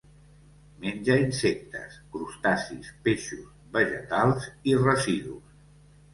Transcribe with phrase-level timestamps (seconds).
[0.85, 3.45] Menja insectes, crustacis, peixos,
[3.77, 5.55] vegetals i residus.